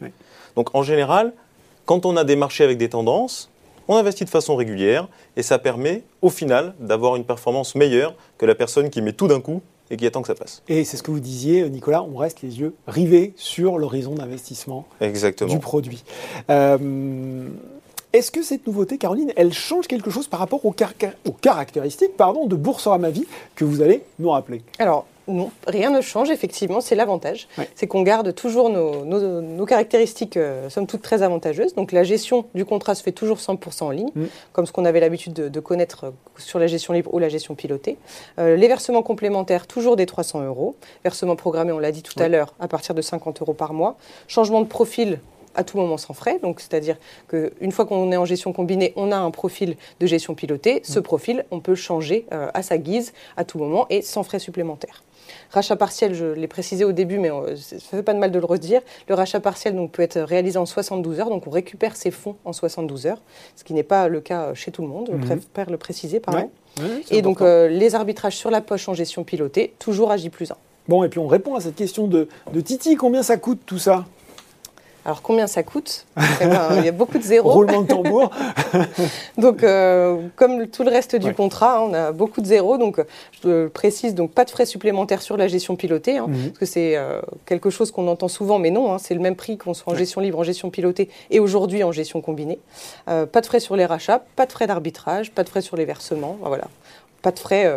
Donc 0.54 0.74
en 0.74 0.84
général, 0.84 1.32
quand 1.84 2.06
on 2.06 2.16
a 2.16 2.22
des 2.22 2.36
marchés 2.36 2.62
avec 2.62 2.78
des 2.78 2.88
tendances, 2.88 3.50
on 3.88 3.96
investit 3.96 4.24
de 4.24 4.30
façon 4.30 4.54
régulière 4.54 5.08
et 5.36 5.42
ça 5.42 5.58
permet 5.58 6.04
au 6.22 6.30
final 6.30 6.74
d'avoir 6.78 7.16
une 7.16 7.24
performance 7.24 7.74
meilleure 7.74 8.14
que 8.38 8.46
la 8.46 8.54
personne 8.54 8.88
qui 8.88 9.02
met 9.02 9.12
tout 9.12 9.26
d'un 9.26 9.40
coup 9.40 9.62
et 9.90 9.96
qui 9.96 10.06
attend 10.06 10.22
que 10.22 10.28
ça 10.28 10.34
passe. 10.34 10.62
Et 10.68 10.84
c'est 10.84 10.96
ce 10.96 11.02
que 11.02 11.10
vous 11.10 11.20
disiez, 11.20 11.68
Nicolas, 11.68 12.02
on 12.02 12.16
reste 12.16 12.42
les 12.42 12.60
yeux 12.60 12.74
rivés 12.86 13.32
sur 13.36 13.78
l'horizon 13.78 14.14
d'investissement 14.14 14.86
du 15.00 15.58
produit. 15.58 16.04
Euh, 16.48 17.48
est-ce 18.12 18.32
que 18.32 18.42
cette 18.42 18.66
nouveauté, 18.66 18.98
Caroline, 18.98 19.32
elle 19.36 19.52
change 19.52 19.86
quelque 19.86 20.10
chose 20.10 20.26
par 20.26 20.40
rapport 20.40 20.64
aux, 20.64 20.74
caractéristiques 21.40 22.16
pardon, 22.16 22.46
de 22.46 22.56
Boursorama 22.56 23.10
Vie 23.10 23.26
que 23.54 23.64
vous 23.64 23.82
allez 23.82 24.02
nous 24.18 24.30
rappeler? 24.30 24.62
Alors, 24.78 25.06
non, 25.30 25.50
rien 25.66 25.90
ne 25.90 26.00
change, 26.00 26.30
effectivement, 26.30 26.80
c'est 26.80 26.94
l'avantage. 26.94 27.48
C'est 27.74 27.86
qu'on 27.86 28.02
garde 28.02 28.34
toujours 28.34 28.70
nos, 28.70 29.66
caractéristiques, 29.66 30.36
euh, 30.36 30.68
somme 30.68 30.86
toute, 30.86 31.02
très 31.02 31.22
avantageuses. 31.22 31.74
Donc 31.74 31.92
la 31.92 32.02
gestion 32.02 32.46
du 32.54 32.64
contrat 32.64 32.94
se 32.94 33.02
fait 33.02 33.12
toujours 33.12 33.38
100% 33.38 33.84
en 33.84 33.90
ligne, 33.90 34.10
mm. 34.14 34.24
comme 34.52 34.66
ce 34.66 34.72
qu'on 34.72 34.84
avait 34.84 35.00
l'habitude 35.00 35.32
de, 35.32 35.60
connaître 35.60 36.06
euh, 36.06 36.10
sur 36.38 36.58
la 36.58 36.66
gestion 36.66 36.92
libre 36.92 37.12
ou 37.14 37.18
la 37.18 37.28
gestion 37.28 37.54
pilotée. 37.54 37.96
Euh, 38.38 38.56
les 38.56 38.68
versements 38.68 39.02
complémentaires, 39.02 39.66
toujours 39.66 39.96
des 39.96 40.06
300 40.06 40.44
euros. 40.44 40.76
Versements 41.04 41.36
programmés, 41.36 41.72
on 41.72 41.78
l'a 41.78 41.92
dit 41.92 42.02
tout 42.02 42.20
à 42.20 42.28
l'heure, 42.28 42.54
à 42.60 42.68
partir 42.68 42.94
de 42.94 43.02
50 43.02 43.40
euros 43.42 43.54
par 43.54 43.72
mois. 43.72 43.96
Changement 44.28 44.60
de 44.60 44.66
profil, 44.66 45.20
à 45.54 45.64
tout 45.64 45.76
moment 45.76 45.96
sans 45.96 46.14
frais. 46.14 46.38
Donc, 46.40 46.60
c'est-à-dire 46.60 46.96
qu'une 47.28 47.72
fois 47.72 47.86
qu'on 47.86 48.12
est 48.12 48.16
en 48.16 48.24
gestion 48.24 48.52
combinée, 48.52 48.92
on 48.96 49.12
a 49.12 49.16
un 49.16 49.30
profil 49.30 49.76
de 50.00 50.06
gestion 50.06 50.34
pilotée. 50.34 50.82
Ce 50.84 50.98
mm. 50.98 51.02
profil, 51.02 51.44
on 51.50 51.60
peut 51.60 51.74
changer 51.74 52.26
à 52.30 52.62
sa 52.62 52.78
guise 52.78 53.12
à 53.36 53.44
tout 53.44 53.58
moment 53.58 53.86
et 53.90 54.02
sans 54.02 54.22
frais 54.22 54.38
supplémentaires. 54.38 55.02
Rachat 55.50 55.76
partiel, 55.76 56.14
je 56.14 56.26
l'ai 56.26 56.46
précisé 56.46 56.84
au 56.84 56.92
début, 56.92 57.18
mais 57.18 57.30
euh, 57.30 57.56
ça 57.56 57.76
ne 57.76 57.80
fait 57.80 58.02
pas 58.02 58.14
de 58.14 58.18
mal 58.18 58.30
de 58.30 58.38
le 58.38 58.44
redire. 58.44 58.80
Le 59.08 59.14
rachat 59.14 59.40
partiel 59.40 59.74
donc, 59.74 59.92
peut 59.92 60.02
être 60.02 60.20
réalisé 60.20 60.58
en 60.58 60.66
72 60.66 61.20
heures, 61.20 61.28
donc 61.28 61.46
on 61.46 61.50
récupère 61.50 61.96
ses 61.96 62.10
fonds 62.10 62.36
en 62.44 62.52
72 62.52 63.06
heures, 63.06 63.20
ce 63.56 63.64
qui 63.64 63.74
n'est 63.74 63.82
pas 63.82 64.08
le 64.08 64.20
cas 64.20 64.54
chez 64.54 64.70
tout 64.70 64.82
le 64.82 64.88
monde, 64.88 65.08
je 65.10 65.16
mhm. 65.16 65.24
préfère 65.24 65.70
le 65.70 65.76
préciser, 65.76 66.20
pardon. 66.20 66.50
et 67.10 67.22
donc 67.22 67.40
euh, 67.40 67.68
les 67.68 67.94
arbitrages 67.94 68.36
sur 68.36 68.50
la 68.50 68.60
poche 68.60 68.88
en 68.88 68.94
gestion 68.94 69.24
pilotée, 69.24 69.74
toujours 69.78 70.10
à 70.10 70.16
J 70.16 70.30
plus 70.30 70.50
1. 70.50 70.56
Bon, 70.88 71.04
et 71.04 71.08
puis 71.08 71.18
on 71.18 71.26
répond 71.26 71.54
à 71.54 71.60
cette 71.60 71.76
question 71.76 72.06
de, 72.08 72.28
de 72.52 72.60
Titi, 72.60 72.96
combien 72.96 73.22
ça 73.22 73.36
coûte 73.36 73.60
tout 73.66 73.78
ça? 73.78 74.06
Alors 75.04 75.22
combien 75.22 75.46
ça 75.46 75.62
coûte? 75.62 76.06
Ben, 76.16 76.76
Il 76.78 76.84
y 76.84 76.88
a 76.88 76.92
beaucoup 76.92 77.18
de 77.18 77.22
zéros. 77.22 77.50
Roulement 77.50 77.82
de 77.82 77.86
tambour. 77.86 78.30
donc 79.38 79.62
euh, 79.62 80.18
comme 80.36 80.66
tout 80.66 80.82
le 80.82 80.90
reste 80.90 81.16
du 81.16 81.32
contrat, 81.32 81.82
on 81.82 81.94
a 81.94 82.12
beaucoup 82.12 82.40
de 82.40 82.46
zéros. 82.46 82.76
Donc 82.76 83.02
je 83.42 83.68
précise 83.68 84.14
donc 84.14 84.32
pas 84.32 84.44
de 84.44 84.50
frais 84.50 84.66
supplémentaires 84.66 85.22
sur 85.22 85.36
la 85.36 85.48
gestion 85.48 85.76
pilotée, 85.76 86.18
hein, 86.18 86.26
mhm. 86.28 86.48
parce 86.48 86.58
que 86.58 86.66
c'est 86.66 86.96
euh, 86.96 87.20
quelque 87.46 87.70
chose 87.70 87.90
qu'on 87.90 88.08
entend 88.08 88.28
souvent, 88.28 88.58
mais 88.58 88.70
non, 88.70 88.92
hein, 88.92 88.98
c'est 88.98 89.14
le 89.14 89.20
même 89.20 89.36
prix 89.36 89.56
qu'on 89.56 89.74
soit 89.74 89.92
en 89.92 89.96
gestion 89.96 90.20
libre, 90.20 90.38
en 90.38 90.44
gestion 90.44 90.70
pilotée 90.70 91.08
et 91.30 91.40
aujourd'hui 91.40 91.82
en 91.82 91.92
gestion 91.92 92.20
combinée. 92.20 92.58
Euh, 93.08 93.26
pas 93.26 93.40
de 93.40 93.46
frais 93.46 93.60
sur 93.60 93.76
les 93.76 93.86
rachats, 93.86 94.22
pas 94.36 94.46
de 94.46 94.52
frais 94.52 94.66
d'arbitrage, 94.66 95.30
pas 95.30 95.44
de 95.44 95.48
frais 95.48 95.62
sur 95.62 95.76
les 95.76 95.84
versements. 95.84 96.36
Voilà 96.42 96.68
pas 97.22 97.32
de 97.32 97.38
frais 97.38 97.72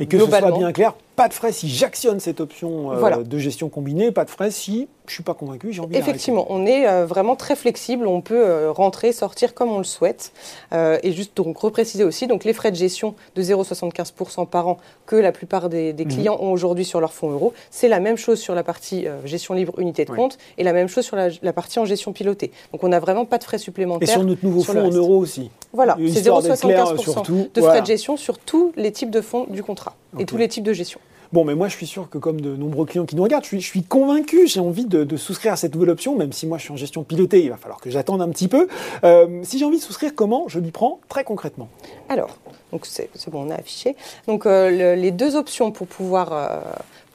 Et 0.00 0.06
que 0.06 0.18
ce 0.18 0.26
soit 0.26 0.50
bien 0.58 0.72
clair, 0.72 0.94
pas 1.16 1.28
de 1.28 1.34
frais 1.34 1.50
si 1.50 1.68
j'actionne 1.68 2.20
cette 2.20 2.40
option 2.40 2.92
euh, 2.92 3.22
de 3.24 3.38
gestion 3.38 3.70
combinée, 3.70 4.12
pas 4.12 4.26
de 4.26 4.30
frais 4.30 4.50
si 4.50 4.86
je 5.06 5.14
suis 5.14 5.22
pas 5.22 5.34
convaincu, 5.34 5.72
j'ai 5.72 5.80
envie 5.80 5.96
Effectivement, 5.96 6.46
on 6.50 6.66
est 6.66 6.86
euh, 6.86 7.06
vraiment 7.06 7.36
très 7.36 7.56
flexible, 7.56 8.06
on 8.06 8.20
peut 8.20 8.44
euh, 8.44 8.72
rentrer, 8.72 9.12
sortir 9.12 9.54
comme 9.54 9.70
on 9.70 9.78
le 9.78 9.84
souhaite. 9.84 10.32
et 10.72 11.12
juste 11.12 11.36
donc 11.36 11.56
repréciser 11.56 12.04
aussi, 12.04 12.26
donc 12.26 12.44
les 12.44 12.52
frais 12.52 12.70
de 12.70 12.76
gestion 12.76 13.14
de 13.34 13.42
0,75% 13.42 14.46
par 14.46 14.68
an 14.68 14.78
que 15.06 15.16
la 15.16 15.32
plupart 15.32 15.68
des, 15.70 15.94
mhm. 15.94 16.06
clients 16.06 16.38
ont 16.40 16.52
aujourd'hui 16.52 16.84
sur 16.84 17.00
leur 17.00 17.14
fonds 17.14 17.30
euros, 17.30 17.54
c'est 17.70 17.88
la 17.88 18.00
même 18.00 18.18
chose 18.18 18.38
sur 18.38 18.54
la 18.54 18.62
partie 18.62 19.06
gestion 19.24 19.54
libre 19.54 19.78
unité 19.78 20.04
de 20.04 20.10
compte 20.10 20.36
et 20.58 20.64
la 20.64 20.74
même 20.74 20.88
chose 20.88 21.04
sur 21.04 21.16
la, 21.16 21.52
partie 21.52 21.78
en 21.78 21.86
gestion 21.86 22.12
pilotée. 22.12 22.50
Donc 22.72 22.84
on 22.84 22.88
n'a 22.88 23.00
vraiment 23.00 23.24
pas 23.24 23.38
de 23.38 23.44
frais 23.44 23.58
supplémentaires. 23.58 24.08
Et 24.08 24.12
sur 24.12 24.24
notre 24.24 24.44
nouveau 24.44 24.62
fonds 24.62 24.84
en 24.84 24.90
euros 24.90 25.18
aussi. 25.18 25.50
Voilà, 25.72 25.96
c'est 25.98 26.22
0,75% 26.22 27.52
de 27.52 27.60
frais 27.60 27.80
de 27.80 27.86
gestion 27.86 28.16
sur 28.16 28.38
tous 28.38 28.72
les 28.76 28.92
types 28.92 29.10
de 29.10 29.20
fonds 29.20 29.46
du 29.48 29.62
contrat 29.62 29.94
et 30.18 30.24
tous 30.24 30.36
les 30.36 30.48
types 30.48 30.64
de 30.64 30.72
gestion. 30.72 31.00
Bon, 31.32 31.44
mais 31.44 31.54
moi, 31.54 31.68
je 31.68 31.76
suis 31.76 31.86
sûr 31.86 32.08
que 32.08 32.18
comme 32.18 32.40
de 32.40 32.54
nombreux 32.54 32.86
clients 32.86 33.04
qui 33.04 33.16
nous 33.16 33.22
regardent, 33.22 33.44
je 33.44 33.56
suis, 33.58 33.82
convaincu, 33.82 34.46
j'ai 34.46 34.60
envie 34.60 34.86
de, 34.86 35.16
souscrire 35.16 35.52
à 35.52 35.56
cette 35.56 35.74
nouvelle 35.74 35.90
option, 35.90 36.16
même 36.16 36.32
si 36.32 36.46
moi, 36.46 36.58
je 36.58 36.64
suis 36.64 36.72
en 36.72 36.76
gestion 36.76 37.02
pilotée, 37.02 37.42
il 37.42 37.50
va 37.50 37.56
falloir 37.56 37.80
que 37.80 37.90
j'attende 37.90 38.22
un 38.22 38.28
petit 38.28 38.48
peu. 38.48 38.68
Euh, 39.04 39.40
si 39.42 39.58
j'ai 39.58 39.64
envie 39.64 39.78
de 39.78 39.82
souscrire, 39.82 40.12
comment 40.14 40.44
je 40.48 40.60
m'y 40.60 40.70
prends 40.70 41.00
très 41.08 41.24
concrètement? 41.24 41.68
Alors, 42.08 42.38
donc 42.72 42.86
c'est 42.86 43.10
bon, 43.28 43.46
on 43.46 43.50
a 43.50 43.54
affiché. 43.54 43.96
Donc, 44.28 44.46
euh, 44.46 44.94
les 44.94 45.10
deux 45.10 45.36
options 45.36 45.72
pour 45.72 45.86
pouvoir... 45.86 46.32
Euh, 46.32 46.60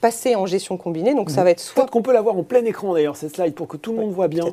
passer 0.02 0.34
en 0.34 0.48
gestion 0.48 0.78
combinée, 0.78 1.14
donc 1.14 1.30
ça 1.30 1.42
mhm. 1.42 1.44
va 1.44 1.52
être 1.52 1.60
soit... 1.60 1.76
Peut-être 1.76 1.92
qu'on 1.92 2.02
peut 2.02 2.12
l'avoir 2.12 2.36
en 2.36 2.42
plein 2.42 2.66
écran 2.66 2.96
d'ailleurs, 2.96 3.16
cette 3.16 3.36
slide, 3.36 3.54
pour 3.54 3.68
que 3.68 3.78
tout 3.78 3.92
le 3.92 4.00
monde 4.00 4.12
voit 4.12 4.28
bien 4.28 4.46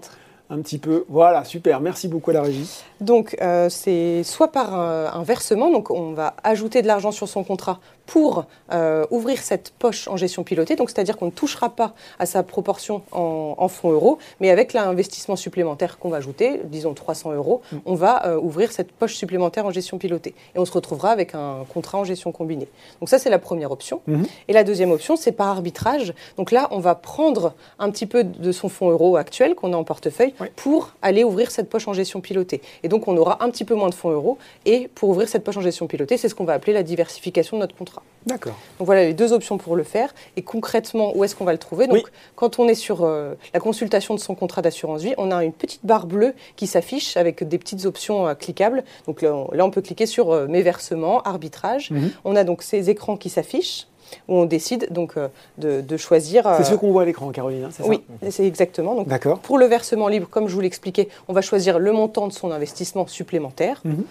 un 0.51 0.61
petit 0.61 0.79
peu. 0.79 1.05
Voilà, 1.09 1.45
super. 1.45 1.81
Merci 1.81 2.09
beaucoup 2.09 2.31
à 2.31 2.35
la 2.35 2.43
régie. 2.43 2.69
Donc, 3.01 3.37
c'est 3.69 4.23
soit 4.25 4.53
par 4.53 4.75
un, 4.75 5.23
versement, 5.23 5.71
donc 5.71 5.91
on 5.91 6.13
va 6.13 6.35
ajouter 6.43 6.83
de 6.83 6.87
l'argent 6.87 7.13
sur 7.13 7.29
son 7.29 7.45
contrat 7.45 7.81
pour 8.09 8.47
euh, 8.73 9.07
ouvrir 9.11 9.39
cette 9.43 9.71
poche 9.71 10.09
en 10.09 10.17
gestion 10.17 10.43
pilotée, 10.43 10.77
donc 10.77 10.89
c'est-à-dire 10.89 11.19
qu'on 11.19 11.27
ne 11.27 11.31
touchera 11.31 11.69
pas 11.69 11.93
à 12.19 12.25
sa 12.25 12.43
proportion 12.43 13.03
en, 13.13 13.69
fonds 13.69 13.93
euros, 13.93 14.19
mais 14.41 14.49
avec 14.49 14.73
l'investissement 14.73 15.37
supplémentaire 15.37 15.99
qu'on 15.99 16.09
va 16.09 16.17
ajouter, 16.17 16.63
disons 16.65 16.95
300 16.95 17.35
euros, 17.35 17.61
mm. 17.71 17.77
on 17.85 17.95
va 17.95 18.27
euh, 18.27 18.41
ouvrir 18.41 18.73
cette 18.73 18.93
poche 18.93 19.15
supplémentaire 19.15 19.67
en 19.67 19.71
gestion 19.71 19.99
pilotée. 19.99 20.35
Et 20.55 20.59
on 20.59 20.65
se 20.65 20.73
retrouvera 20.73 21.11
avec 21.11 21.35
un 21.35 21.67
contrat 21.69 21.99
en 21.99 22.05
gestion 22.05 22.33
combinée. 22.33 22.69
Donc 23.01 23.11
ça, 23.11 23.19
c'est 23.19 23.29
la 23.29 23.39
première 23.39 23.73
option. 23.73 24.01
Mm-hmm. 24.09 24.27
Et 24.49 24.53
la 24.55 24.65
deuxième 24.65 24.91
option, 24.91 25.17
c'est 25.17 25.33
par 25.33 25.49
arbitrage. 25.49 26.15
Donc 26.39 26.51
là, 26.51 26.69
on 26.71 26.79
va 26.79 26.95
prendre 26.95 27.53
un 27.79 27.91
petit 27.91 28.07
peu 28.07 28.25
de 28.25 28.53
son 28.53 28.71
fonds 28.71 28.89
euro 28.89 29.17
actuel 29.17 29.55
qu'on 29.55 29.75
a 29.75 29.77
en 29.77 29.85
portefeuille 29.85 30.33
pour 30.57 30.95
aller 31.03 31.25
ouvrir 31.25 31.51
cette 31.51 31.69
poche 31.69 31.87
en 31.89 31.93
gestion 31.93 32.23
pilotée. 32.23 32.63
Et 32.83 32.89
donc, 32.89 33.07
on 33.07 33.17
aura 33.19 33.45
un 33.45 33.51
petit 33.51 33.67
peu 33.67 33.75
moins 33.75 33.91
de 33.91 33.95
fonds 33.95 34.11
euros. 34.11 34.39
Et 34.65 34.89
pour 34.95 35.11
ouvrir 35.11 35.29
cette 35.29 35.45
poche 35.45 35.59
en 35.59 35.63
gestion 35.63 35.87
pilotée, 35.87 36.17
c'est 36.17 36.31
ce 36.31 36.35
qu'on 36.35 36.45
va 36.45 36.55
appeler 36.55 36.73
la 36.73 36.83
diversification 36.83 37.59
de 37.59 37.61
notre 37.61 37.77
contrat. 37.77 37.98
D'accord. 38.29 38.59
Donc 38.79 38.87
voilà 38.87 39.05
les 39.05 39.15
deux 39.15 39.33
options 39.33 39.59
pour 39.59 39.75
le 39.75 39.83
faire. 39.83 40.15
Et 40.37 40.43
concrètement, 40.43 41.17
où 41.17 41.25
est-ce 41.25 41.35
qu'on 41.35 41.45
va 41.45 41.53
le 41.53 41.59
trouver? 41.59 41.87
Donc, 41.87 42.11
quand 42.37 42.59
on 42.59 42.69
est 42.69 42.75
sur 42.75 43.05
euh, 43.05 43.35
la 43.55 43.61
consultation 43.61 44.15
de 44.15 44.21
son 44.21 44.35
contrat 44.35 44.63
d'assurance 44.63 45.03
vie, 45.03 45.15
on 45.17 45.31
a 45.31 45.43
une 45.45 45.53
petite 45.53 45.85
barre 45.85 46.07
bleue 46.07 46.35
qui 46.57 46.67
s'affiche 46.67 47.17
avec 47.17 47.47
des 47.47 47.59
petites 47.59 47.87
options 47.87 48.29
euh, 48.29 48.35
cliquables. 48.35 48.85
Donc 49.07 49.23
là 49.23 49.65
on, 49.65 49.71
peut 49.71 49.81
cliquer 49.81 50.07
sur 50.07 50.31
euh, 50.31 50.47
mes 50.47 50.63
versements, 50.63 51.23
arbitrage. 51.23 51.91
Mhm. 51.91 52.11
On 52.25 52.37
a 52.37 52.45
donc 52.45 52.63
ces 52.63 52.91
écrans 52.91 53.17
qui 53.17 53.31
s'affichent 53.31 53.87
où 54.27 54.37
on 54.37 54.47
décide 54.47 54.91
donc 54.91 55.17
de, 55.59 55.97
choisir. 55.99 56.51
C'est 56.57 56.65
ce 56.65 56.75
qu'on 56.75 56.93
voit 56.93 57.03
à 57.03 57.05
l'écran, 57.05 57.31
Caroline, 57.31 57.65
hein, 57.65 57.69
c'est 57.71 57.83
ça? 57.83 57.89
Oui, 57.91 58.03
c'est 58.31 58.47
exactement. 58.47 58.95
Donc, 58.95 59.07
Pour 59.43 59.59
le 59.59 59.67
versement 59.67 60.09
libre, 60.09 60.29
comme 60.31 60.49
je 60.49 60.55
vous 60.55 60.63
l'expliquais, 60.63 61.11
on 61.29 61.35
va 61.35 61.43
choisir 61.43 61.79
le 61.79 61.93
montant 61.93 62.27
de 62.27 62.33
son 62.33 62.51
investissement 62.51 63.07
supplémentaire. 63.07 63.83
Mhm. 63.85 64.05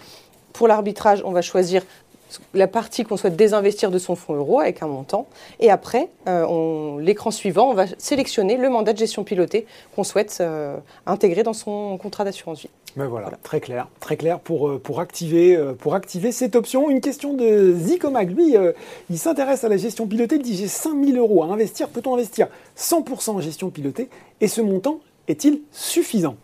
Pour 0.52 0.68
l'arbitrage, 0.68 1.22
on 1.24 1.32
va 1.32 1.42
choisir 1.42 1.82
la 2.54 2.66
partie 2.66 3.04
qu'on 3.04 3.16
souhaite 3.16 3.36
désinvestir 3.36 3.90
de 3.90 3.98
son 3.98 4.16
fonds 4.16 4.34
euro 4.34 4.60
avec 4.60 4.82
un 4.82 4.86
montant. 4.86 5.26
Et 5.60 5.70
après, 5.70 6.08
euh, 6.28 7.00
l'écran 7.00 7.30
suivant, 7.30 7.70
on 7.70 7.74
va 7.74 7.86
sélectionner 7.98 8.56
le 8.56 8.68
mandat 8.68 8.92
de 8.92 8.98
gestion 8.98 9.24
pilotée 9.24 9.66
qu'on 9.94 10.04
souhaite 10.04 10.38
euh, 10.40 10.76
intégrer 11.06 11.42
dans 11.42 11.52
son 11.52 11.98
contrat 11.98 12.24
d'assurance 12.24 12.62
vie. 12.62 12.70
Ben 12.96 13.06
voilà, 13.06 13.30
très 13.42 13.60
clair, 13.60 13.88
très 14.00 14.16
clair 14.16 14.40
pour, 14.40 14.68
euh, 14.68 14.78
pour, 14.78 15.00
activer, 15.00 15.56
pour 15.78 15.94
activer 15.94 16.32
cette 16.32 16.56
option. 16.56 16.90
Une 16.90 17.00
question 17.00 17.34
de 17.34 17.74
Zicomag, 17.74 18.34
lui, 18.34 18.56
il 19.10 19.18
s'intéresse 19.18 19.64
à 19.64 19.68
la 19.68 19.76
gestion 19.76 20.06
pilotée, 20.06 20.36
il 20.36 20.42
dit 20.42 20.56
j'ai 20.56 20.68
5000 20.68 21.16
euros 21.18 21.44
à 21.44 21.46
investir, 21.46 21.88
peut-on 21.88 22.14
investir 22.14 22.48
100% 22.76 23.30
en 23.30 23.40
gestion 23.40 23.70
pilotée? 23.70 24.08
Et 24.40 24.48
ce 24.48 24.60
montant 24.60 25.00
est-il 25.28 25.60
suffisant? 25.70 26.36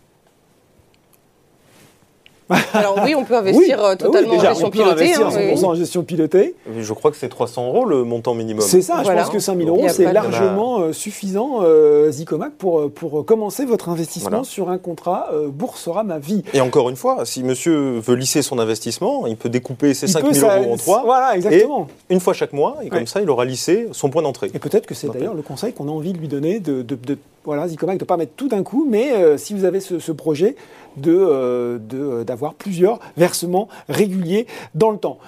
Alors 2.73 2.99
oui, 3.03 3.15
on 3.15 3.23
peut 3.23 3.35
investir 3.35 3.83
euh, 3.83 3.95
totalement 3.95 4.35
en 4.35 4.39
gestion 4.39 4.69
pilotée. 4.69 5.13
Investir 5.15 5.29
100% 5.29 5.59
hein, 5.59 5.67
en 5.67 5.75
gestion 5.75 6.03
pilotée. 6.03 6.55
Je 6.77 6.93
crois 6.93 7.11
que 7.11 7.17
c'est 7.17 7.29
300 7.29 7.67
euros 7.67 7.85
le 7.85 8.03
montant 8.03 8.33
minimum. 8.33 8.61
C'est 8.61 8.81
ça, 8.81 9.03
je 9.03 9.11
pense 9.11 9.29
que 9.29 9.39
5000 9.39 9.67
euros, 9.67 9.87
c'est 9.89 10.11
largement 10.11 10.79
euh, 10.79 10.93
suffisant, 10.93 11.59
euh, 11.61 12.11
Zicomac, 12.11 12.53
pour, 12.53 12.91
pour 12.91 13.25
commencer 13.25 13.65
votre 13.65 13.89
investissement 13.89 14.43
sur 14.43 14.69
un 14.69 14.77
contrat 14.77 15.29
Boursorama 15.47 16.19
Vie. 16.19 16.43
Et 16.53 16.61
encore 16.61 16.89
une 16.89 16.95
fois, 16.95 17.25
si 17.25 17.43
monsieur 17.43 17.99
veut 17.99 18.15
lisser 18.15 18.41
son 18.41 18.59
investissement, 18.59 19.27
il 19.27 19.37
peut 19.37 19.49
découper 19.49 19.93
ses 19.93 20.07
5000 20.07 20.43
euros 20.43 20.73
en 20.73 20.77
trois. 20.77 21.03
Voilà, 21.03 21.35
exactement. 21.35 21.87
une 22.09 22.19
fois 22.19 22.33
chaque 22.33 22.53
mois, 22.53 22.77
et 22.83 22.89
comme 22.89 23.07
ça, 23.07 23.21
il 23.21 23.29
aura 23.29 23.45
lissé 23.45 23.87
son 23.91 24.09
point 24.09 24.21
d'entrée. 24.21 24.51
Et 24.53 24.59
peut-être 24.59 24.85
que 24.85 24.93
c'est 24.93 25.07
d'ailleurs 25.11 25.33
le 25.33 25.41
conseil 25.41 25.73
qu'on 25.73 25.87
a 25.87 25.91
envie 25.91 26.13
de 26.13 26.17
lui 26.17 26.27
donner, 26.27 26.59
de, 26.59 26.81
de, 26.81 26.95
de 26.95 27.17
voilà, 27.45 27.67
Zicomac, 27.67 27.99
ne 27.99 28.05
pas 28.05 28.17
mettre 28.17 28.33
tout 28.35 28.47
d'un 28.47 28.63
coup, 28.63 28.87
mais 28.89 29.37
si 29.37 29.53
vous 29.53 29.65
avez 29.65 29.79
ce, 29.79 30.11
projet, 30.11 30.55
d'avoir 30.97 31.79
de, 31.79 32.23
d'avoir 32.23 32.53
plusieurs 32.53 32.99
versements 33.17 33.67
réguliers 33.87 34.47
dans 34.73 34.91
le 34.91 34.97
temps. 34.97 35.19